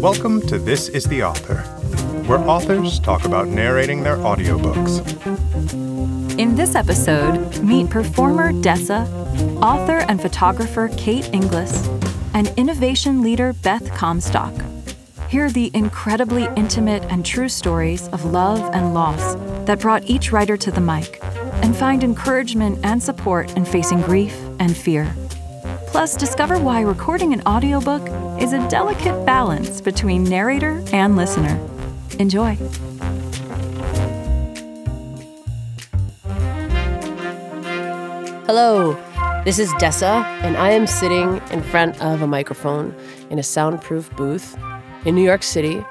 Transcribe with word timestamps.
Welcome 0.00 0.40
to 0.46 0.58
This 0.58 0.88
is 0.88 1.04
the 1.04 1.22
Author, 1.22 1.58
where 2.26 2.38
authors 2.48 2.98
talk 3.00 3.26
about 3.26 3.48
narrating 3.48 4.02
their 4.02 4.16
audiobooks. 4.16 5.00
In 6.38 6.56
this 6.56 6.74
episode, 6.74 7.62
meet 7.62 7.90
performer 7.90 8.50
Dessa, 8.50 9.06
author 9.60 9.98
and 10.08 10.18
photographer 10.18 10.88
Kate 10.96 11.28
Inglis, 11.34 11.86
and 12.32 12.48
innovation 12.56 13.20
leader 13.20 13.52
Beth 13.52 13.94
Comstock. 13.94 14.54
Hear 15.28 15.50
the 15.50 15.70
incredibly 15.74 16.48
intimate 16.56 17.02
and 17.10 17.22
true 17.22 17.50
stories 17.50 18.08
of 18.08 18.24
love 18.24 18.70
and 18.72 18.94
loss 18.94 19.34
that 19.66 19.80
brought 19.80 20.08
each 20.08 20.32
writer 20.32 20.56
to 20.56 20.70
the 20.70 20.80
mic, 20.80 21.18
and 21.62 21.76
find 21.76 22.02
encouragement 22.02 22.78
and 22.84 23.02
support 23.02 23.54
in 23.54 23.66
facing 23.66 24.00
grief 24.00 24.34
and 24.60 24.74
fear. 24.74 25.14
Plus, 25.88 26.16
discover 26.16 26.58
why 26.58 26.80
recording 26.80 27.34
an 27.34 27.42
audiobook 27.46 28.08
is 28.40 28.54
a 28.54 28.68
delicate 28.70 29.26
balance 29.26 29.82
between 29.82 30.24
narrator 30.24 30.82
and 30.92 31.14
listener. 31.14 31.60
Enjoy. 32.18 32.54
Hello, 38.46 38.94
this 39.44 39.58
is 39.58 39.70
Dessa, 39.74 40.24
and 40.42 40.56
I 40.56 40.70
am 40.70 40.86
sitting 40.86 41.40
in 41.52 41.62
front 41.62 42.00
of 42.00 42.22
a 42.22 42.26
microphone 42.26 42.94
in 43.28 43.38
a 43.38 43.42
soundproof 43.42 44.10
booth 44.16 44.56
in 45.04 45.14
New 45.14 45.22
York 45.22 45.42
City 45.42 45.84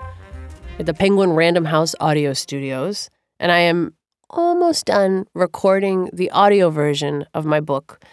at 0.79 0.87
the 0.87 0.93
Penguin 0.93 1.33
Random 1.33 1.65
House 1.65 1.93
Audio 1.99 2.33
Studios, 2.33 3.11
and 3.39 3.51
I 3.51 3.59
am 3.59 3.93
almost 4.29 4.85
done 4.85 5.27
recording 5.35 6.09
the 6.11 6.31
audio 6.31 6.71
version 6.71 7.25
of 7.33 7.45
my 7.45 7.59
book, 7.59 8.03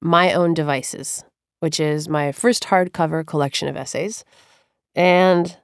My 0.00 0.32
Own 0.32 0.54
Devices, 0.54 1.24
which 1.62 1.78
is 1.78 2.08
my 2.08 2.32
first 2.32 2.64
hardcover 2.64 3.24
collection 3.24 3.68
of 3.68 3.76
essays. 3.76 4.24
And 4.96 5.56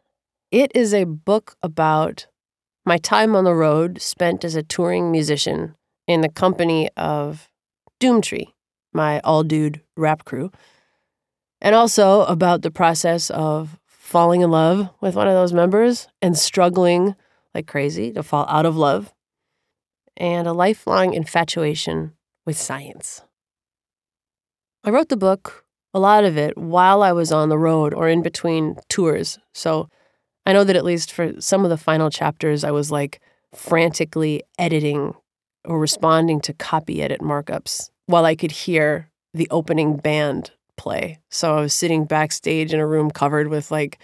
it 0.52 0.70
is 0.73 0.95
a 0.95 1.03
book 1.03 1.56
about 1.61 2.28
my 2.86 2.98
time 2.98 3.34
on 3.34 3.42
the 3.42 3.53
road 3.53 4.00
spent 4.00 4.45
as 4.45 4.55
a 4.55 4.62
touring 4.62 5.11
musician 5.11 5.75
in 6.06 6.20
the 6.20 6.28
company 6.28 6.89
of 6.97 7.50
Doomtree, 7.98 8.53
my 8.92 9.19
all 9.25 9.42
dude 9.42 9.83
rap 9.97 10.25
crew, 10.25 10.53
and 11.61 11.75
also 11.75 12.23
about 12.27 12.62
the 12.62 12.70
process 12.70 13.28
of 13.30 13.77
falling 13.89 14.42
in 14.42 14.53
love 14.53 14.91
with 15.01 15.17
one 15.17 15.27
of 15.27 15.34
those 15.34 15.53
members 15.53 16.06
and 16.23 16.39
struggling 16.39 17.17
like 17.56 17.67
crazy 17.67 18.12
to 18.12 18.23
fall 18.23 18.47
out 18.48 18.67
of 18.67 18.77
love, 18.77 19.12
and 20.17 20.47
a 20.47 20.53
lifelong 20.53 21.12
infatuation 21.12 22.12
with 22.47 22.56
science. 22.56 23.23
I 24.84 24.91
wrote 24.91 25.08
the 25.08 25.17
book, 25.17 25.64
a 25.94 26.00
lot 26.00 26.25
of 26.25 26.36
it, 26.36 26.56
while 26.56 27.03
I 27.03 27.12
was 27.12 27.33
on 27.33 27.48
the 27.48 27.58
road 27.58 27.94
or 27.94 28.08
in 28.08 28.22
between 28.22 28.77
tours. 28.89 29.39
So 29.53 29.89
I 30.45 30.53
know 30.53 30.64
that 30.64 30.77
at 30.77 30.84
least 30.84 31.12
for 31.12 31.41
some 31.41 31.64
of 31.64 31.70
the 31.70 31.77
final 31.77 32.11
chapters, 32.11 32.64
I 32.64 32.70
was 32.70 32.91
like 32.91 33.20
frantically 33.55 34.42
editing 34.58 35.14
or 35.64 35.78
responding 35.78 36.41
to 36.42 36.53
copy 36.53 37.03
edit 37.03 37.20
markups 37.20 37.91
while 38.06 38.25
I 38.25 38.34
could 38.34 38.53
hear 38.53 39.11
the 39.34 39.48
opening 39.50 39.97
band 39.97 40.50
play. 40.77 41.19
So 41.30 41.56
I 41.56 41.61
was 41.61 41.75
sitting 41.75 42.05
backstage 42.05 42.73
in 42.73 42.80
a 42.80 42.86
room 42.86 43.11
covered 43.11 43.48
with 43.48 43.70
like 43.70 43.98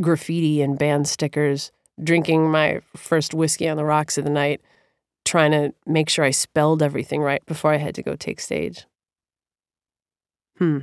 graffiti 0.00 0.62
and 0.62 0.78
band 0.78 1.06
stickers, 1.06 1.70
drinking 2.02 2.50
my 2.50 2.80
first 2.96 3.34
whiskey 3.34 3.68
on 3.68 3.76
the 3.76 3.84
rocks 3.84 4.18
of 4.18 4.24
the 4.24 4.30
night, 4.30 4.60
trying 5.24 5.52
to 5.52 5.74
make 5.86 6.08
sure 6.08 6.24
I 6.24 6.30
spelled 6.30 6.82
everything 6.82 7.20
right 7.20 7.44
before 7.46 7.72
I 7.72 7.76
had 7.76 7.94
to 7.96 8.02
go 8.02 8.16
take 8.16 8.40
stage. 8.40 8.86
Hmm. 10.56 10.80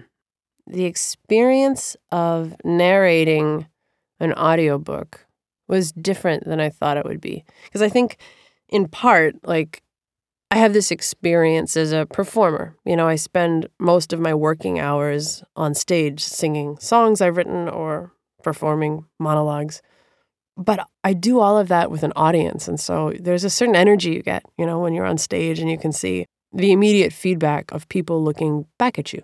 The 0.68 0.86
experience 0.86 1.96
of 2.12 2.56
narrating 2.64 3.68
an 4.20 4.34
audiobook 4.34 5.26
was 5.68 5.92
different 5.92 6.46
than 6.46 6.60
I 6.60 6.70
thought 6.70 6.98
it 6.98 7.06
would 7.06 7.22
be. 7.22 7.44
Because 7.66 7.82
I 7.82 7.90
think, 7.90 8.18
in 8.70 8.88
part, 8.88 9.36
like, 9.44 9.82
I 10.52 10.58
have 10.58 10.74
this 10.74 10.92
experience 10.92 11.76
as 11.76 11.92
a 11.92 12.06
performer. 12.06 12.76
You 12.86 12.96
know, 12.96 13.08
I 13.08 13.16
spend 13.16 13.68
most 13.80 14.14
of 14.14 14.20
my 14.20 14.34
working 14.34 14.80
hours 14.80 15.44
on 15.56 15.74
stage 15.74 16.24
singing 16.24 16.78
songs 16.80 17.20
I've 17.20 17.38
written 17.38 17.68
or 17.68 18.12
performing 18.44 19.06
monologues. 19.20 19.82
But 20.56 20.88
I 21.04 21.14
do 21.14 21.40
all 21.40 21.58
of 21.58 21.68
that 21.68 21.92
with 21.92 22.04
an 22.04 22.14
audience. 22.16 22.68
And 22.68 22.80
so 22.80 23.12
there's 23.20 23.44
a 23.44 23.50
certain 23.50 23.76
energy 23.76 24.12
you 24.12 24.22
get, 24.22 24.46
you 24.58 24.66
know, 24.66 24.80
when 24.80 24.94
you're 24.94 25.06
on 25.06 25.18
stage 25.18 25.60
and 25.60 25.70
you 25.70 25.78
can 25.78 25.92
see 25.92 26.26
the 26.54 26.72
immediate 26.72 27.12
feedback 27.12 27.72
of 27.74 27.90
people 27.90 28.24
looking 28.24 28.66
back 28.78 28.98
at 28.98 29.12
you. 29.12 29.24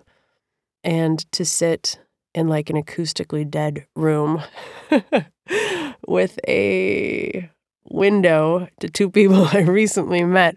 And 0.84 1.30
to 1.32 1.44
sit 1.44 1.98
in 2.34 2.48
like 2.48 2.70
an 2.70 2.76
acoustically 2.76 3.48
dead 3.48 3.86
room 3.94 4.42
with 6.06 6.38
a 6.48 7.50
window 7.84 8.68
to 8.80 8.88
two 8.88 9.10
people 9.10 9.48
I 9.52 9.60
recently 9.60 10.24
met 10.24 10.56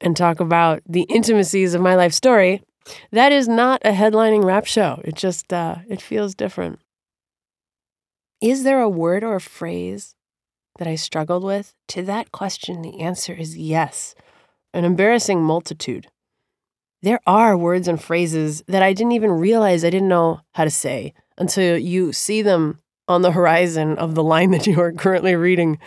and 0.00 0.16
talk 0.16 0.40
about 0.40 0.82
the 0.88 1.02
intimacies 1.02 1.74
of 1.74 1.82
my 1.82 1.94
life 1.94 2.14
story, 2.14 2.62
that 3.12 3.32
is 3.32 3.46
not 3.46 3.82
a 3.84 3.92
headlining 3.92 4.44
rap 4.44 4.64
show. 4.66 5.00
It 5.04 5.14
just 5.14 5.52
uh, 5.52 5.76
it 5.88 6.00
feels 6.00 6.34
different. 6.34 6.80
Is 8.40 8.64
there 8.64 8.80
a 8.80 8.88
word 8.88 9.22
or 9.22 9.36
a 9.36 9.40
phrase 9.40 10.14
that 10.78 10.88
I 10.88 10.94
struggled 10.94 11.44
with? 11.44 11.74
To 11.88 12.02
that 12.02 12.32
question, 12.32 12.80
the 12.80 13.00
answer 13.00 13.34
is 13.34 13.56
yes. 13.56 14.14
An 14.72 14.84
embarrassing 14.84 15.42
multitude. 15.42 16.06
There 17.02 17.20
are 17.26 17.56
words 17.56 17.88
and 17.88 18.02
phrases 18.02 18.62
that 18.68 18.82
I 18.82 18.92
didn't 18.92 19.12
even 19.12 19.30
realize 19.30 19.84
I 19.84 19.90
didn't 19.90 20.08
know 20.08 20.40
how 20.52 20.64
to 20.64 20.70
say 20.70 21.14
until 21.38 21.78
you 21.78 22.12
see 22.12 22.42
them 22.42 22.78
on 23.08 23.22
the 23.22 23.32
horizon 23.32 23.96
of 23.96 24.14
the 24.14 24.22
line 24.22 24.50
that 24.52 24.66
you 24.66 24.80
are 24.80 24.92
currently 24.92 25.34
reading 25.34 25.78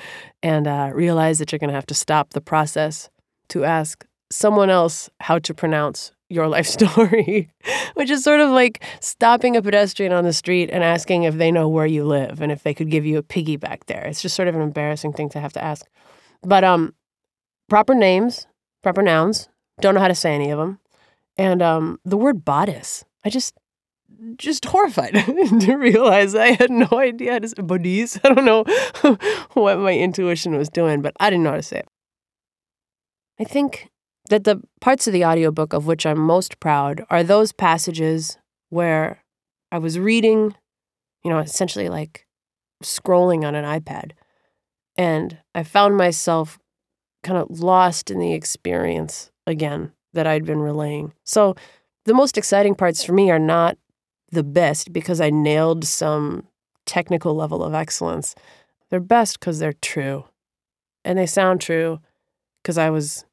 and 0.41 0.67
uh, 0.67 0.91
realize 0.93 1.39
that 1.39 1.51
you're 1.51 1.59
going 1.59 1.69
to 1.69 1.75
have 1.75 1.85
to 1.87 1.93
stop 1.93 2.31
the 2.31 2.41
process 2.41 3.09
to 3.49 3.63
ask 3.63 4.05
someone 4.31 4.69
else 4.71 5.09
how 5.19 5.37
to 5.37 5.53
pronounce 5.53 6.11
your 6.29 6.47
life 6.47 6.65
story, 6.79 7.51
which 7.93 8.09
is 8.09 8.23
sort 8.23 8.39
of 8.39 8.49
like 8.49 8.83
stopping 8.99 9.55
a 9.55 9.61
pedestrian 9.61 10.11
on 10.11 10.23
the 10.23 10.33
street 10.33 10.69
and 10.71 10.83
asking 10.83 11.23
if 11.23 11.35
they 11.35 11.51
know 11.51 11.69
where 11.69 11.85
you 11.85 12.03
live 12.03 12.41
and 12.41 12.51
if 12.51 12.63
they 12.63 12.73
could 12.73 12.89
give 12.89 13.05
you 13.05 13.19
a 13.19 13.23
piggyback 13.23 13.85
there. 13.85 14.03
It's 14.05 14.21
just 14.21 14.35
sort 14.35 14.47
of 14.47 14.55
an 14.55 14.61
embarrassing 14.61 15.13
thing 15.13 15.29
to 15.29 15.39
have 15.39 15.53
to 15.53 15.63
ask. 15.63 15.85
But 16.41 16.63
um, 16.63 16.95
proper 17.69 17.93
names, 17.93 18.47
proper 18.81 19.03
nouns, 19.03 19.47
don't 19.79 19.93
know 19.93 20.01
how 20.01 20.07
to 20.07 20.15
say 20.15 20.33
any 20.33 20.49
of 20.49 20.57
them. 20.57 20.79
And 21.37 21.61
um, 21.61 21.99
the 22.05 22.17
word 22.17 22.45
bodice, 22.45 23.03
I 23.25 23.29
just 23.29 23.55
just 24.37 24.65
horrified 24.65 25.13
to 25.61 25.75
realize 25.75 26.35
I 26.35 26.51
had 26.51 26.69
no 26.69 26.87
idea 26.93 27.33
how 27.33 27.39
to 27.39 27.47
say 27.47 27.61
bodice. 27.61 28.19
I 28.23 28.33
don't 28.33 28.45
know 28.45 28.63
what 29.53 29.79
my 29.79 29.97
intuition 29.97 30.55
was 30.55 30.69
doing, 30.69 31.01
but 31.01 31.13
I 31.19 31.29
didn't 31.29 31.43
know 31.43 31.51
how 31.51 31.57
to 31.57 31.63
say 31.63 31.79
it. 31.79 31.87
I 33.39 33.43
think 33.43 33.89
that 34.29 34.43
the 34.43 34.61
parts 34.79 35.07
of 35.07 35.13
the 35.13 35.25
audiobook 35.25 35.73
of 35.73 35.85
which 35.85 36.05
I'm 36.05 36.19
most 36.19 36.59
proud 36.59 37.05
are 37.09 37.23
those 37.23 37.51
passages 37.51 38.37
where 38.69 39.23
I 39.71 39.79
was 39.79 39.99
reading, 39.99 40.55
you 41.23 41.31
know, 41.31 41.39
essentially 41.39 41.89
like 41.89 42.25
scrolling 42.83 43.43
on 43.43 43.55
an 43.55 43.65
iPad. 43.65 44.11
And 44.95 45.39
I 45.55 45.63
found 45.63 45.97
myself 45.97 46.59
kind 47.23 47.37
of 47.37 47.59
lost 47.59 48.11
in 48.11 48.19
the 48.19 48.33
experience 48.33 49.31
again 49.47 49.91
that 50.13 50.27
I'd 50.27 50.45
been 50.45 50.59
relaying. 50.59 51.13
So 51.23 51.55
the 52.05 52.13
most 52.13 52.37
exciting 52.37 52.75
parts 52.75 53.03
for 53.03 53.13
me 53.13 53.31
are 53.31 53.39
not 53.39 53.77
the 54.31 54.43
best 54.43 54.91
because 54.91 55.21
I 55.21 55.29
nailed 55.29 55.85
some 55.85 56.47
technical 56.85 57.35
level 57.35 57.63
of 57.63 57.73
excellence. 57.73 58.35
They're 58.89 58.99
best 58.99 59.39
because 59.39 59.59
they're 59.59 59.73
true. 59.73 60.25
And 61.05 61.17
they 61.17 61.25
sound 61.25 61.61
true 61.61 61.99
because 62.61 62.77
I 62.77 62.89
was 62.89 63.25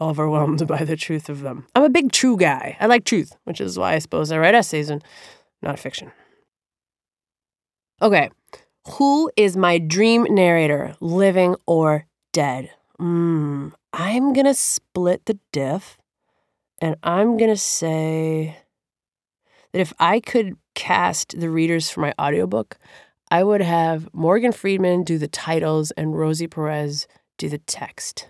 overwhelmed 0.00 0.66
by 0.68 0.84
the 0.84 0.96
truth 0.96 1.28
of 1.28 1.40
them. 1.40 1.66
I'm 1.74 1.84
a 1.84 1.88
big 1.88 2.12
true 2.12 2.36
guy. 2.36 2.76
I 2.80 2.86
like 2.86 3.04
truth, 3.04 3.36
which 3.44 3.60
is 3.60 3.78
why 3.78 3.94
I 3.94 3.98
suppose 3.98 4.30
I 4.30 4.38
write 4.38 4.54
essays 4.54 4.90
and 4.90 5.02
not 5.62 5.78
fiction. 5.78 6.12
Okay, 8.02 8.30
who 8.88 9.30
is 9.36 9.56
my 9.56 9.78
dream 9.78 10.26
narrator, 10.28 10.94
living 11.00 11.56
or 11.66 12.06
dead? 12.32 12.70
Mm, 13.00 13.72
I'm 13.92 14.34
to 14.34 14.54
split 14.54 15.24
the 15.26 15.38
diff 15.52 15.96
and 16.84 16.96
I'm 17.02 17.38
going 17.38 17.48
to 17.48 17.56
say 17.56 18.58
that 19.72 19.80
if 19.80 19.94
I 19.98 20.20
could 20.20 20.58
cast 20.74 21.40
the 21.40 21.48
readers 21.48 21.88
for 21.88 22.02
my 22.02 22.12
audiobook, 22.20 22.76
I 23.30 23.42
would 23.42 23.62
have 23.62 24.06
Morgan 24.12 24.52
Freeman 24.52 25.02
do 25.02 25.16
the 25.16 25.26
titles 25.26 25.92
and 25.92 26.14
Rosie 26.14 26.46
Perez 26.46 27.06
do 27.38 27.48
the 27.48 27.56
text. 27.56 28.28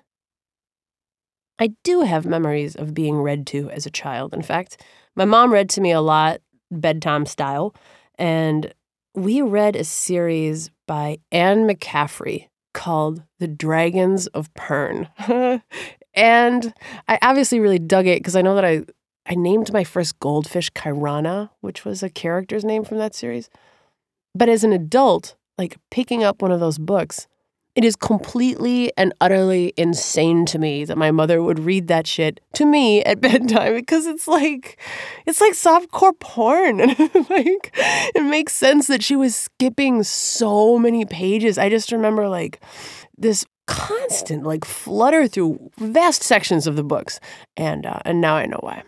I 1.58 1.72
do 1.82 2.02
have 2.02 2.26
memories 2.26 2.76
of 2.76 2.94
being 2.94 3.16
read 3.16 3.44
to 3.48 3.70
as 3.70 3.86
a 3.86 3.90
child. 3.90 4.32
In 4.32 4.42
fact, 4.42 4.80
my 5.16 5.24
mom 5.24 5.52
read 5.52 5.68
to 5.70 5.80
me 5.80 5.90
a 5.90 6.00
lot, 6.00 6.40
bedtime 6.70 7.26
style, 7.26 7.74
and 8.20 8.72
we 9.16 9.42
read 9.42 9.74
a 9.74 9.82
series 9.82 10.70
by 10.86 11.18
Anne 11.32 11.66
McCaffrey 11.66 12.50
called 12.72 13.24
The 13.40 13.48
Dragons 13.48 14.28
of 14.28 14.54
Pern. 14.54 15.08
and 16.14 16.72
I 17.08 17.18
obviously 17.22 17.60
really 17.60 17.78
dug 17.78 18.06
it 18.06 18.20
because 18.20 18.36
I 18.36 18.42
know 18.42 18.54
that 18.54 18.64
I, 18.64 18.82
I 19.26 19.34
named 19.34 19.72
my 19.72 19.84
first 19.84 20.18
goldfish 20.20 20.70
Kirana, 20.70 21.50
which 21.60 21.84
was 21.84 22.02
a 22.02 22.10
character's 22.10 22.64
name 22.64 22.84
from 22.84 22.98
that 22.98 23.14
series. 23.14 23.50
But 24.34 24.48
as 24.48 24.64
an 24.64 24.72
adult, 24.72 25.36
like 25.58 25.76
picking 25.90 26.24
up 26.24 26.42
one 26.42 26.52
of 26.52 26.60
those 26.60 26.78
books, 26.78 27.26
it 27.74 27.84
is 27.84 27.96
completely 27.96 28.92
and 28.96 29.12
utterly 29.20 29.72
insane 29.76 30.46
to 30.46 30.60
me 30.60 30.84
that 30.84 30.96
my 30.96 31.10
mother 31.10 31.42
would 31.42 31.58
read 31.58 31.88
that 31.88 32.06
shit 32.06 32.40
to 32.54 32.64
me 32.64 33.02
at 33.02 33.20
bedtime 33.20 33.74
because 33.74 34.06
it's 34.06 34.28
like 34.28 34.78
it's 35.26 35.40
like 35.40 35.54
softcore 35.54 36.18
porn 36.20 36.80
and 36.80 36.98
like 36.98 37.74
it 38.14 38.24
makes 38.24 38.52
sense 38.52 38.86
that 38.86 39.02
she 39.02 39.16
was 39.16 39.34
skipping 39.34 40.04
so 40.04 40.78
many 40.78 41.04
pages. 41.04 41.58
I 41.58 41.68
just 41.68 41.90
remember 41.90 42.28
like 42.28 42.60
this 43.18 43.44
constant 43.66 44.44
like 44.44 44.64
flutter 44.64 45.26
through 45.26 45.70
vast 45.78 46.22
sections 46.22 46.66
of 46.66 46.76
the 46.76 46.84
books 46.84 47.18
and 47.56 47.86
uh, 47.86 48.00
and 48.04 48.20
now 48.20 48.36
I 48.36 48.46
know 48.46 48.60
why. 48.60 48.82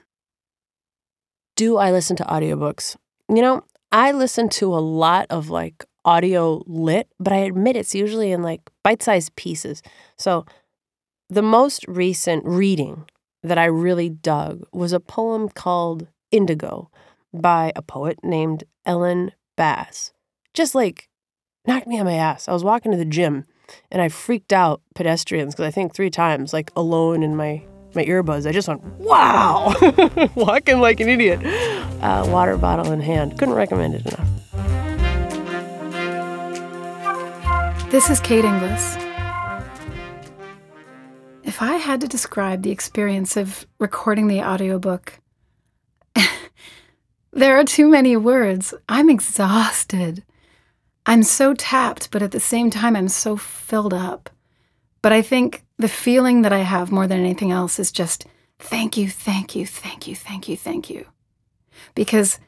Do 1.56 1.78
I 1.78 1.90
listen 1.90 2.16
to 2.16 2.24
audiobooks? 2.24 2.96
You 3.28 3.40
know, 3.42 3.64
I 3.90 4.12
listen 4.12 4.48
to 4.50 4.74
a 4.74 4.78
lot 4.78 5.26
of 5.30 5.48
like 5.48 5.84
audio 6.04 6.62
lit, 6.66 7.08
but 7.18 7.32
I 7.32 7.38
admit 7.38 7.76
it's 7.76 7.94
usually 7.94 8.30
in 8.30 8.42
like 8.42 8.60
bite 8.82 9.02
sized 9.02 9.34
pieces. 9.36 9.82
So 10.18 10.44
the 11.28 11.42
most 11.42 11.84
recent 11.88 12.44
reading 12.44 13.06
that 13.42 13.58
I 13.58 13.64
really 13.66 14.08
dug 14.08 14.64
was 14.72 14.92
a 14.92 15.00
poem 15.00 15.48
called 15.48 16.06
Indigo 16.30 16.90
by 17.32 17.72
a 17.74 17.82
poet 17.82 18.18
named 18.22 18.64
Ellen 18.84 19.32
Bass. 19.56 20.12
Just 20.54 20.74
like 20.74 21.08
knocked 21.66 21.86
me 21.86 21.98
on 21.98 22.06
my 22.06 22.14
ass. 22.14 22.48
I 22.48 22.52
was 22.52 22.64
walking 22.64 22.92
to 22.92 22.98
the 22.98 23.04
gym 23.04 23.46
and 23.90 24.02
I 24.02 24.08
freaked 24.08 24.52
out 24.52 24.80
pedestrians 24.94 25.54
because 25.54 25.66
I 25.66 25.70
think 25.70 25.94
three 25.94 26.10
times, 26.10 26.52
like 26.52 26.70
alone 26.76 27.22
in 27.22 27.36
my 27.36 27.62
my 27.96 28.04
earbuds. 28.04 28.46
I 28.46 28.52
just 28.52 28.68
went, 28.68 28.84
wow, 28.98 29.74
walking 30.36 30.80
like 30.80 31.00
an 31.00 31.08
idiot. 31.08 31.40
Uh, 32.02 32.26
water 32.28 32.56
bottle 32.56 32.92
in 32.92 33.00
hand. 33.00 33.38
Couldn't 33.38 33.54
recommend 33.54 33.94
it 33.94 34.06
enough. 34.06 34.28
This 37.90 38.10
is 38.10 38.20
Kate 38.20 38.44
Inglis. 38.44 38.96
If 41.42 41.62
I 41.62 41.76
had 41.76 42.02
to 42.02 42.08
describe 42.08 42.62
the 42.62 42.70
experience 42.70 43.36
of 43.36 43.66
recording 43.78 44.26
the 44.26 44.42
audiobook, 44.42 45.20
there 47.32 47.58
are 47.58 47.64
too 47.64 47.88
many 47.88 48.14
words. 48.16 48.74
I'm 48.88 49.08
exhausted. 49.08 50.22
I'm 51.06 51.22
so 51.22 51.54
tapped, 51.54 52.10
but 52.10 52.22
at 52.22 52.32
the 52.32 52.40
same 52.40 52.68
time, 52.68 52.96
I'm 52.96 53.08
so 53.08 53.36
filled 53.36 53.94
up. 53.94 54.28
But 55.02 55.12
I 55.12 55.22
think 55.22 55.64
the 55.78 55.88
feeling 55.88 56.42
that 56.42 56.52
I 56.52 56.58
have 56.58 56.90
more 56.90 57.06
than 57.06 57.20
anything 57.20 57.52
else 57.52 57.78
is 57.78 57.92
just 57.92 58.26
thank 58.58 58.96
you, 58.96 59.08
thank 59.08 59.54
you, 59.54 59.64
thank 59.64 60.08
you, 60.08 60.16
thank 60.16 60.48
you, 60.48 60.56
thank 60.56 60.90
you. 60.90 61.06
Because 61.94 62.40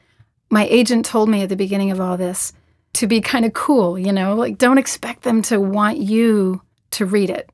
my 0.49 0.65
agent 0.67 1.05
told 1.05 1.29
me 1.29 1.43
at 1.43 1.49
the 1.49 1.55
beginning 1.55 1.91
of 1.91 2.01
all 2.01 2.17
this 2.17 2.51
to 2.93 3.07
be 3.07 3.21
kind 3.21 3.45
of 3.45 3.53
cool, 3.53 3.97
you 3.97 4.11
know, 4.11 4.35
like 4.35 4.57
don't 4.57 4.77
expect 4.77 5.21
them 5.21 5.41
to 5.43 5.61
want 5.61 5.97
you 5.97 6.61
to 6.91 7.05
read 7.05 7.29
it. 7.29 7.49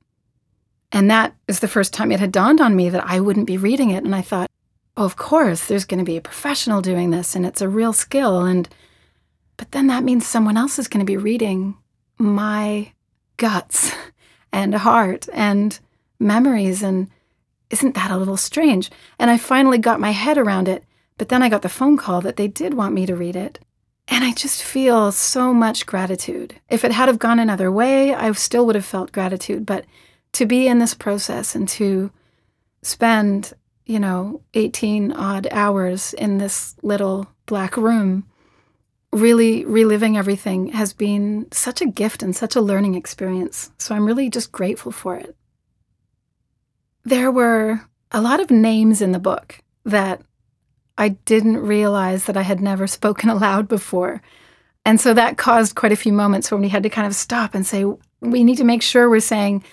And 0.92 1.12
that 1.12 1.36
is 1.48 1.60
the 1.60 1.68
first 1.68 1.94
time 1.94 2.12
it 2.12 2.20
had 2.20 2.32
dawned 2.32 2.62
on 2.62 2.76
me 2.76 2.90
that 2.90 3.06
I 3.06 3.20
wouldn't 3.20 3.48
be 3.48 3.58
reading 3.58 3.92
it. 3.92 4.04
And 4.06 4.16
I 4.16 4.22
thought, 4.22 4.50
oh, 4.96 5.04
of 5.04 5.18
course, 5.18 5.68
there's 5.68 5.86
going 5.86 6.00
to 6.00 6.06
be 6.06 6.18
a 6.18 6.22
professional 6.22 6.82
doing 6.82 7.12
this 7.12 7.36
and 7.36 7.46
it's 7.46 7.62
a 7.62 7.70
real 7.70 7.94
skill. 7.94 8.42
And, 8.46 8.68
but 9.58 9.72
then 9.72 9.88
that 9.88 10.04
means 10.04 10.26
someone 10.26 10.58
else 10.58 10.80
is 10.80 10.88
going 10.88 11.06
to 11.06 11.10
be 11.10 11.18
reading 11.18 11.78
my 12.18 12.92
guts 13.38 13.94
and 14.52 14.74
heart 14.76 15.28
and 15.34 15.80
memories. 16.20 16.84
And 16.84 17.10
isn't 17.70 17.96
that 17.96 18.12
a 18.12 18.18
little 18.18 18.38
strange? 18.38 18.90
And 19.20 19.30
I 19.30 19.38
finally 19.38 19.78
got 19.78 20.00
my 20.00 20.12
head 20.12 20.38
around 20.38 20.68
it. 20.68 20.84
But 21.18 21.30
then 21.30 21.42
I 21.42 21.50
got 21.50 21.62
the 21.62 21.70
phone 21.70 21.96
call 21.98 22.22
that 22.22 22.36
they 22.36 22.48
did 22.48 22.74
want 22.74 22.94
me 22.94 23.06
to 23.06 23.16
read 23.16 23.36
it. 23.36 23.60
And 24.08 24.24
I 24.24 24.34
just 24.34 24.62
feel 24.62 25.12
so 25.12 25.54
much 25.54 25.86
gratitude. 25.86 26.56
If 26.70 26.84
it 26.84 26.92
had 26.92 27.08
have 27.08 27.20
gone 27.20 27.40
another 27.40 27.72
way, 27.72 28.14
I 28.14 28.32
still 28.34 28.66
would 28.66 28.76
have 28.76 28.86
felt 28.86 29.12
gratitude. 29.12 29.66
But 29.66 29.86
to 30.34 30.46
be 30.46 30.68
in 30.68 30.80
this 30.80 30.94
process 30.94 31.56
and 31.56 31.68
to 31.70 32.12
spend, 32.84 33.54
you 33.86 34.00
know, 34.00 34.42
18 34.54 35.12
odd 35.12 35.48
hours 35.50 36.14
in 36.14 36.38
this 36.38 36.76
little 36.84 37.28
black 37.46 37.78
room, 37.78 38.26
really 39.16 39.64
reliving 39.64 40.18
everything 40.18 40.68
has 40.68 40.92
been 40.92 41.48
such 41.52 41.82
a 41.82 41.88
gift 41.88 42.22
and 42.22 42.36
such 42.36 42.56
a 42.56 42.62
learning 42.62 42.96
experience. 42.96 43.72
So 43.78 43.96
I'm 43.96 44.06
really 44.06 44.30
just 44.30 44.52
grateful 44.52 44.92
for 44.92 45.16
it. 45.16 45.36
There 47.06 47.32
were 47.32 47.82
a 48.12 48.22
lot 48.22 48.42
of 48.42 48.52
names 48.52 49.02
in 49.02 49.14
the 49.14 49.20
book 49.20 49.60
that 49.86 50.22
I 50.98 51.10
didn't 51.10 51.58
realize 51.58 52.26
that 52.26 52.36
I 52.36 52.42
had 52.42 52.60
never 52.60 52.88
spoken 53.00 53.30
aloud 53.30 53.70
before. 53.70 54.22
And 54.84 55.00
so 55.00 55.14
that 55.14 55.38
caused 55.38 55.76
quite 55.76 55.94
a 55.94 55.98
few 55.98 56.12
moments 56.12 56.52
when 56.52 56.62
we 56.62 56.70
had 56.70 56.84
to 56.84 56.90
kind 56.90 57.08
of 57.08 57.16
stop 57.16 57.56
and 57.56 57.66
say, 57.66 57.86
we 58.20 58.44
need 58.44 58.58
to 58.58 58.66
make 58.66 58.82
sure 58.82 59.10
we're 59.10 59.22
saying 59.22 59.64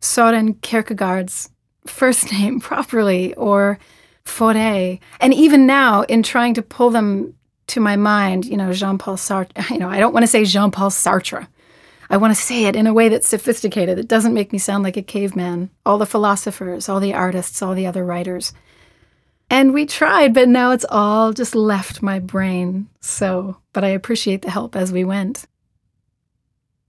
Soren 0.00 0.54
Kierkegaard's 0.54 1.48
first 1.86 2.32
name 2.32 2.58
properly 2.58 3.34
or 3.34 3.78
Fauré. 4.24 4.98
And 5.20 5.32
even 5.32 5.64
now, 5.64 6.02
in 6.02 6.24
trying 6.24 6.54
to 6.54 6.62
pull 6.62 6.90
them 6.90 7.34
to 7.70 7.80
my 7.80 7.96
mind, 7.96 8.44
you 8.44 8.56
know, 8.56 8.72
Jean 8.72 8.98
Paul 8.98 9.16
Sartre, 9.16 9.70
you 9.70 9.78
know, 9.78 9.88
I 9.88 9.98
don't 9.98 10.12
want 10.12 10.22
to 10.24 10.28
say 10.28 10.44
Jean 10.44 10.70
Paul 10.70 10.90
Sartre. 10.90 11.46
I 12.08 12.16
want 12.16 12.34
to 12.34 12.40
say 12.40 12.64
it 12.64 12.74
in 12.74 12.88
a 12.88 12.92
way 12.92 13.08
that's 13.08 13.28
sophisticated. 13.28 13.98
It 13.98 14.08
doesn't 14.08 14.34
make 14.34 14.52
me 14.52 14.58
sound 14.58 14.82
like 14.82 14.96
a 14.96 15.02
caveman. 15.02 15.70
All 15.86 15.96
the 15.96 16.06
philosophers, 16.06 16.88
all 16.88 16.98
the 16.98 17.14
artists, 17.14 17.62
all 17.62 17.74
the 17.74 17.86
other 17.86 18.04
writers. 18.04 18.52
And 19.48 19.72
we 19.72 19.86
tried, 19.86 20.34
but 20.34 20.48
now 20.48 20.72
it's 20.72 20.86
all 20.88 21.32
just 21.32 21.54
left 21.54 22.02
my 22.02 22.18
brain. 22.18 22.88
So, 23.00 23.58
but 23.72 23.84
I 23.84 23.88
appreciate 23.88 24.42
the 24.42 24.50
help 24.50 24.74
as 24.74 24.92
we 24.92 25.04
went. 25.04 25.46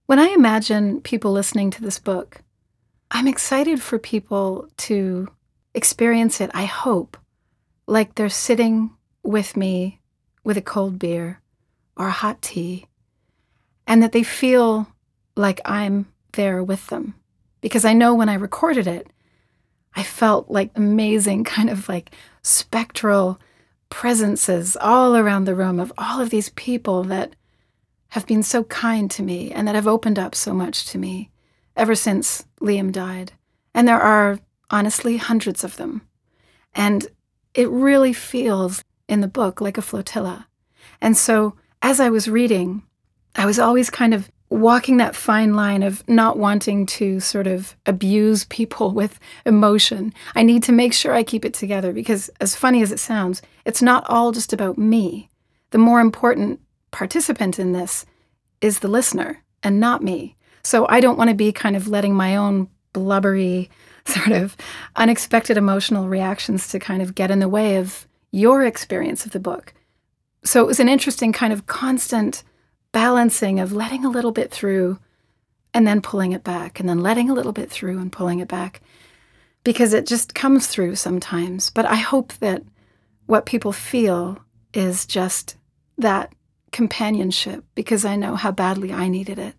When 0.08 0.20
I 0.20 0.30
imagine 0.30 1.02
people 1.02 1.32
listening 1.32 1.70
to 1.72 1.82
this 1.82 2.00
book, 2.00 2.42
I'm 3.12 3.28
excited 3.28 3.82
for 3.82 4.00
people 4.00 4.68
to 4.78 5.28
experience 5.74 6.42
it, 6.42 6.52
I 6.54 6.66
hope, 6.66 7.18
like 7.88 8.16
they're 8.16 8.30
sitting 8.30 8.92
with 9.24 9.56
me 9.56 10.01
with 10.44 10.58
a 10.58 10.62
cold 10.62 11.00
beer 11.00 11.40
or 11.96 12.08
a 12.08 12.12
hot 12.12 12.42
tea, 12.42 12.88
and 13.86 14.02
that 14.02 14.12
they 14.12 14.24
feel 14.24 14.88
like 15.36 15.62
I'm 15.66 16.08
there 16.34 16.64
with 16.64 16.88
them. 16.88 17.16
Because 17.62 17.86
I 17.86 17.94
know 17.94 18.16
when 18.16 18.30
I 18.30 18.36
recorded 18.36 18.88
it, 18.88 19.08
I 19.96 20.04
felt 20.04 20.50
like 20.50 20.72
amazing, 20.76 21.44
kind 21.58 21.70
of 21.70 21.88
like 21.90 22.12
spectral 22.42 23.40
presences 23.90 24.78
all 24.80 25.16
around 25.18 25.46
the 25.46 25.56
room 25.56 25.80
of 25.80 25.92
all 25.98 26.22
of 26.22 26.30
these 26.30 26.50
people 26.50 27.04
that 27.04 27.36
have 28.10 28.26
been 28.26 28.44
so 28.44 28.64
kind 28.66 29.12
to 29.12 29.24
me 29.24 29.52
and 29.52 29.68
that 29.68 29.76
have 29.76 29.88
opened 29.88 30.18
up 30.18 30.34
so 30.36 30.54
much 30.54 30.86
to 30.86 30.98
me 30.98 31.30
ever 31.76 31.96
since 31.96 32.46
Liam 32.60 32.92
died. 32.92 33.34
And 33.74 33.88
there 33.88 34.02
are 34.02 34.40
honestly 34.70 35.18
hundreds 35.18 35.64
of 35.64 35.78
them. 35.78 36.02
And 36.74 37.08
it 37.54 37.70
really 37.70 38.14
feels 38.14 38.84
in 39.12 39.22
the 39.22 39.28
book 39.28 39.62
like 39.62 39.78
a 39.78 39.82
flotilla. 39.82 40.48
And 41.02 41.18
so 41.18 41.56
as 41.82 42.00
I 42.00 42.10
was 42.10 42.28
reading, 42.28 42.84
I 43.36 43.46
was 43.46 43.60
always 43.60 43.90
kind 43.90 44.14
of 44.14 44.32
walking 44.50 44.98
that 44.98 45.16
fine 45.16 45.54
line 45.54 45.82
of 45.82 46.08
not 46.10 46.38
wanting 46.38 46.86
to 46.86 47.20
sort 47.20 47.48
of 47.48 47.76
abuse 47.86 48.46
people 48.46 48.92
with 49.02 49.20
emotion. 49.46 50.14
I 50.36 50.44
need 50.44 50.64
to 50.64 50.72
make 50.72 50.94
sure 50.94 51.14
I 51.14 51.24
keep 51.24 51.46
it 51.46 51.54
together 51.54 51.94
because, 51.94 52.30
as 52.40 52.56
funny 52.56 52.82
as 52.82 52.92
it 52.92 53.00
sounds, 53.00 53.42
it's 53.66 53.82
not 53.82 54.10
all 54.10 54.32
just 54.32 54.54
about 54.54 54.78
me. 54.78 55.30
The 55.72 55.78
more 55.78 56.02
important 56.02 56.60
participant 56.92 57.60
in 57.60 57.72
this 57.72 58.06
is 58.60 58.80
the 58.80 58.90
listener 58.90 59.44
and 59.64 59.80
not 59.80 60.04
me. 60.04 60.36
So 60.64 60.86
I 60.90 61.00
don't 61.00 61.18
want 61.18 61.30
to 61.30 61.36
be 61.36 61.52
kind 61.52 61.76
of 61.76 61.88
letting 61.88 62.14
my 62.14 62.36
own 62.36 62.68
blubbery, 62.94 63.70
sort 64.06 64.32
of 64.32 64.58
unexpected 64.96 65.58
emotional 65.58 66.10
reactions 66.10 66.68
to 66.70 66.80
kind 66.80 67.02
of 67.02 67.16
get 67.16 67.32
in 67.32 67.40
the 67.40 67.48
way 67.48 67.78
of 67.78 68.08
your 68.32 68.64
experience 68.66 69.26
of 69.26 69.32
the 69.32 69.40
book. 69.40 69.74
So 70.44 70.62
it 70.62 70.68
was 70.68 70.80
an 70.80 70.90
interesting 70.90 71.32
kind 71.32 71.54
of 71.54 71.68
constant 71.68 72.44
balancing 72.92 73.60
of 73.60 73.72
letting 73.72 74.04
a 74.04 74.10
little 74.10 74.32
bit 74.32 74.52
through 74.52 75.00
and 75.74 75.88
then 75.88 76.02
pulling 76.02 76.34
it 76.34 76.44
back, 76.44 76.82
and 76.82 76.90
then 76.90 77.00
letting 77.00 77.30
a 77.30 77.34
little 77.34 77.54
bit 77.54 77.70
through 77.70 77.98
and 78.00 78.12
pulling 78.12 78.40
it 78.40 78.50
back, 78.50 78.82
because 79.64 79.94
it 79.94 80.06
just 80.06 80.36
comes 80.36 80.68
through 80.68 80.96
sometimes. 80.96 81.70
But 81.70 81.86
I 81.86 81.96
hope 81.96 82.34
that 82.40 82.64
what 83.26 83.46
people 83.46 83.72
feel 83.72 84.40
is 84.74 85.06
just 85.06 85.56
that 85.98 86.34
companionship, 86.74 87.64
because 87.74 88.04
I 88.04 88.18
know 88.18 88.36
how 88.36 88.52
badly 88.52 88.92
I 88.92 89.08
needed 89.08 89.40
it. 89.40 89.56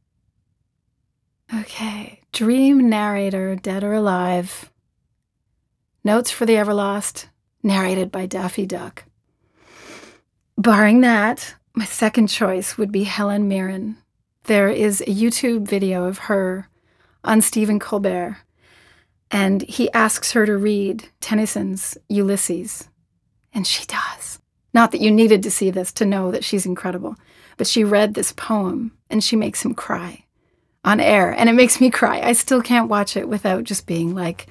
Okay, 1.55 2.21
dream 2.33 2.91
narrator, 2.91 3.57
dead 3.57 3.83
or 3.83 3.95
alive. 3.95 4.71
Notes 6.05 6.31
for 6.31 6.45
the 6.45 6.55
Everlost, 6.55 7.29
narrated 7.63 8.11
by 8.11 8.27
Daffy 8.27 8.67
Duck. 8.67 9.05
Barring 10.57 11.01
that, 11.01 11.55
my 11.75 11.85
second 11.85 12.27
choice 12.29 12.77
would 12.77 12.93
be 12.93 13.05
Helen 13.05 13.49
Mirren. 13.49 13.97
There 14.45 14.69
is 14.69 15.01
a 15.03 15.07
YouTube 15.07 15.67
video 15.67 16.05
of 16.05 16.19
her 16.19 16.69
on 17.25 17.41
Stephen 17.41 17.79
Colbert, 17.79 18.39
and 19.31 19.63
he 19.63 19.91
asks 19.93 20.33
her 20.33 20.45
to 20.45 20.57
read 20.57 21.09
Tennyson's 21.21 21.97
Ulysses, 22.09 22.89
and 23.55 23.67
she 23.67 23.87
does. 23.87 24.41
Not 24.75 24.91
that 24.93 25.01
you 25.01 25.11
needed 25.11 25.43
to 25.43 25.51
see 25.51 25.71
this 25.71 25.93
to 25.93 26.07
know 26.07 26.31
that 26.31 26.45
she's 26.45 26.67
incredible, 26.67 27.17
but 27.57 27.67
she 27.67 27.85
read 27.85 28.15
this 28.15 28.33
poem 28.33 28.93
and 29.11 29.23
she 29.23 29.37
makes 29.37 29.65
him 29.65 29.75
cry 29.75 30.25
on 30.85 30.99
air. 30.99 31.31
And 31.31 31.49
it 31.49 31.55
makes 31.55 31.81
me 31.81 31.91
cry. 31.91 32.21
I 32.21 32.33
still 32.33 32.63
can't 32.63 32.89
watch 32.89 33.17
it 33.17 33.29
without 33.29 33.65
just 33.65 33.87
being 33.87 34.15
like, 34.15 34.47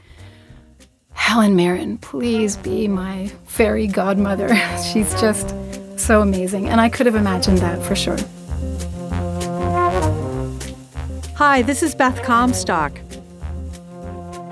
Helen 1.14 1.56
Mirren, 1.56 1.98
please 1.98 2.58
be 2.58 2.88
my 2.88 3.28
fairy 3.46 3.88
godmother. 3.88 4.50
She's 4.92 5.14
just 5.20 5.56
so 5.98 6.22
amazing. 6.22 6.68
And 6.68 6.82
I 6.82 6.90
could 6.90 7.06
have 7.06 7.16
imagined 7.16 7.60
that 7.60 7.82
for 7.84 7.96
sure. 7.96 8.18
Hi, 11.36 11.62
this 11.62 11.82
is 11.82 11.96
Beth 11.96 12.22
Comstock. 12.24 13.00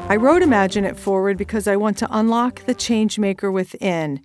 I 0.10 0.16
wrote 0.16 0.42
Imagine 0.42 0.86
It 0.86 0.98
Forward 0.98 1.38
because 1.38 1.68
I 1.68 1.76
want 1.76 1.98
to 2.00 2.08
unlock 2.10 2.66
the 2.66 2.74
changemaker 2.74 3.54
within, 3.54 4.22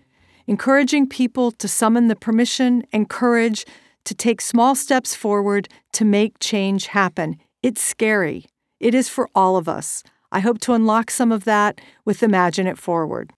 encouraging 0.46 1.08
people 1.08 1.50
to 1.52 1.68
summon 1.68 2.08
the 2.08 2.16
permission 2.16 2.84
and 2.90 3.10
courage 3.10 3.66
to 4.04 4.14
take 4.14 4.40
small 4.40 4.74
steps 4.74 5.14
forward 5.14 5.68
to 5.92 6.04
make 6.04 6.38
change 6.38 6.86
happen. 6.86 7.36
It's 7.62 7.82
scary. 7.82 8.46
It 8.80 8.94
is 8.94 9.08
for 9.08 9.28
all 9.34 9.56
of 9.56 9.68
us. 9.68 10.02
I 10.34 10.40
hope 10.40 10.58
to 10.62 10.72
unlock 10.72 11.12
some 11.12 11.30
of 11.30 11.44
that 11.44 11.80
with 12.04 12.24
Imagine 12.24 12.66
It 12.66 12.76
Forward. 12.76 13.32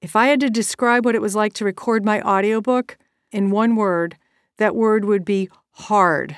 If 0.00 0.14
I 0.14 0.28
had 0.28 0.38
to 0.38 0.48
describe 0.48 1.04
what 1.04 1.16
it 1.16 1.20
was 1.20 1.34
like 1.34 1.52
to 1.54 1.64
record 1.64 2.04
my 2.04 2.22
audiobook 2.22 2.96
in 3.32 3.50
one 3.50 3.74
word, 3.74 4.16
that 4.58 4.76
word 4.76 5.04
would 5.04 5.24
be 5.24 5.48
hard. 5.72 6.36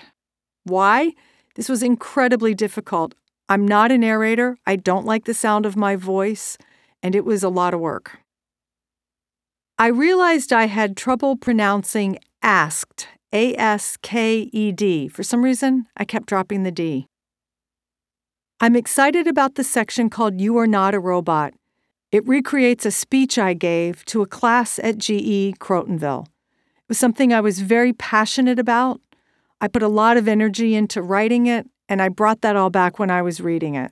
Why? 0.63 1.13
This 1.55 1.69
was 1.69 1.83
incredibly 1.83 2.55
difficult. 2.55 3.15
I'm 3.47 3.69
not 3.69 3.93
a 3.93 3.99
narrator, 3.99 4.57
I 4.67 4.77
don't 4.77 5.05
like 5.05 5.27
the 5.27 5.35
sound 5.35 5.67
of 5.67 5.77
my 5.77 5.97
voice, 5.97 6.57
and 7.03 7.15
it 7.15 7.27
was 7.27 7.43
a 7.43 7.51
lot 7.51 7.75
of 7.75 7.81
work. 7.81 8.21
I 9.79 9.89
realized 9.89 10.51
I 10.51 10.65
had 10.65 10.97
trouble 10.97 11.37
pronouncing 11.37 12.19
asked, 12.43 13.09
A 13.35 13.55
S 13.57 13.99
K 14.01 14.49
E 14.51 14.73
D. 14.73 15.09
For 15.09 15.23
some 15.23 15.45
reason, 15.45 15.89
I 15.95 16.07
kept 16.07 16.27
dropping 16.27 16.63
the 16.63 16.73
D. 16.73 17.07
I'm 18.61 18.77
excited 18.77 19.27
about 19.27 19.57
the 19.57 19.65
section 19.65 20.09
called 20.09 20.41
You 20.41 20.57
Are 20.59 20.67
Not 20.67 20.95
a 20.95 21.01
Robot. 21.01 21.55
It 22.13 22.27
recreates 22.27 22.87
a 22.87 22.93
speech 22.93 23.37
I 23.37 23.53
gave 23.53 24.05
to 24.07 24.23
a 24.23 24.27
class 24.27 24.79
at 24.79 24.97
GE 24.97 25.59
Crotonville. 25.59 26.27
It 26.27 26.89
was 26.89 26.99
something 26.99 27.33
I 27.33 27.41
was 27.41 27.59
very 27.59 27.93
passionate 27.93 28.61
about. 28.61 29.01
I 29.61 29.67
put 29.67 29.83
a 29.83 29.89
lot 29.89 30.17
of 30.17 30.29
energy 30.29 30.77
into 30.77 31.03
writing 31.03 31.47
it, 31.47 31.67
and 31.89 32.01
I 32.01 32.09
brought 32.09 32.43
that 32.43 32.55
all 32.55 32.71
back 32.71 33.01
when 33.01 33.11
I 33.11 33.23
was 33.23 33.41
reading 33.41 33.75
it. 33.75 33.91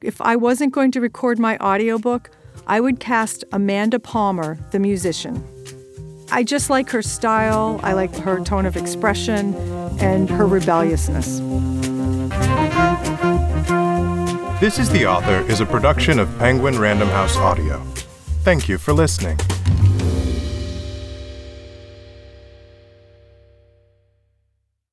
If 0.00 0.20
I 0.20 0.36
wasn't 0.36 0.72
going 0.72 0.92
to 0.92 1.00
record 1.00 1.40
my 1.40 1.58
audiobook, 1.58 2.30
I 2.68 2.80
would 2.80 3.00
cast 3.00 3.42
Amanda 3.50 3.98
Palmer, 3.98 4.56
the 4.70 4.78
musician. 4.78 5.44
I 6.30 6.44
just 6.44 6.70
like 6.70 6.90
her 6.90 7.02
style, 7.02 7.80
I 7.82 7.92
like 7.92 8.14
her 8.18 8.40
tone 8.44 8.66
of 8.66 8.76
expression, 8.76 9.52
and 9.98 10.30
her 10.30 10.46
rebelliousness. 10.46 11.40
This 14.60 14.78
is 14.78 14.90
the 14.90 15.06
Author 15.06 15.40
is 15.50 15.62
a 15.62 15.64
production 15.64 16.18
of 16.18 16.28
Penguin 16.38 16.78
Random 16.78 17.08
House 17.08 17.34
Audio. 17.34 17.82
Thank 18.44 18.68
you 18.68 18.76
for 18.76 18.92
listening. 18.92 19.38